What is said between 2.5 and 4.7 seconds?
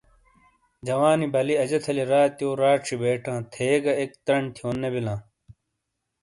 راڇھی بیٹاں تھے گہ ایک ترنڈ